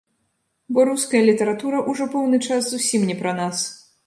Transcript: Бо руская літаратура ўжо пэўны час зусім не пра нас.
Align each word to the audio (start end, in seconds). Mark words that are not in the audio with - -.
Бо 0.77 0.85
руская 0.89 1.21
літаратура 1.29 1.83
ўжо 1.93 2.09
пэўны 2.15 2.41
час 2.47 2.63
зусім 2.71 3.07
не 3.13 3.19
пра 3.23 3.37
нас. 3.43 3.65